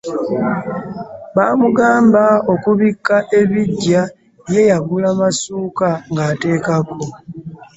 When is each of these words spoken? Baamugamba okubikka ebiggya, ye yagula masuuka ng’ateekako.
Baamugamba 1.35 2.23
okubikka 2.53 3.17
ebiggya, 3.39 4.01
ye 4.53 4.61
yagula 4.69 5.09
masuuka 5.19 5.89
ng’ateekako. 6.11 7.01